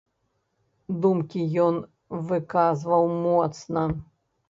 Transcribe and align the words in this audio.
Думкі 1.03 1.45
ён 1.67 1.79
выказваў 2.33 3.03
моцна. 3.25 3.89